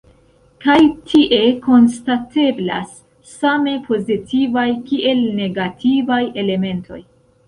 Kaj 0.63 0.77
tie 1.09 1.37
konstateblas 1.65 2.95
same 3.33 3.73
pozitivaj 3.89 4.63
kiel 4.87 5.21
negativaj 5.41 6.19
elementoj. 6.45 6.99